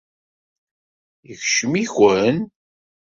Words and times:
Yeskcem-iken? 1.27 2.37